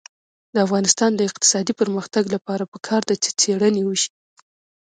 [0.53, 4.11] د افغانستان د اقتصادي پرمختګ لپاره پکار ده چې څېړنې وشي.